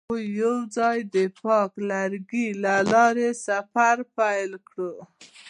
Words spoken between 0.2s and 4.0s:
یوځای د پاک لرګی له لارې سفر